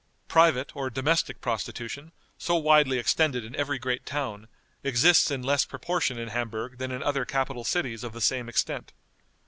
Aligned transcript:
Private 0.27 0.75
or 0.75 0.89
domestic 0.89 1.41
prostitution, 1.41 2.11
so 2.35 2.55
widely 2.55 2.97
extended 2.97 3.45
in 3.45 3.55
every 3.55 3.77
great 3.77 4.03
town, 4.03 4.47
exists 4.83 5.29
in 5.29 5.43
less 5.43 5.63
proportion 5.63 6.17
in 6.17 6.29
Hamburg 6.29 6.79
than 6.79 6.91
in 6.91 7.03
other 7.03 7.23
capital 7.23 7.63
cities 7.63 8.03
of 8.03 8.11
the 8.13 8.19
same 8.19 8.49
extent. 8.49 8.93